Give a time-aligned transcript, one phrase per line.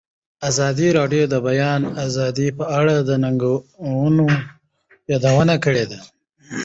[0.49, 4.25] ازادي راډیو د د بیان آزادي په اړه د ننګونو
[5.11, 5.85] یادونه کړې.